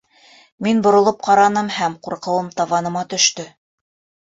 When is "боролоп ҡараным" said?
0.87-1.69